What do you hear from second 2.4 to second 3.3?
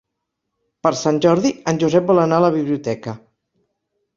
a la biblioteca.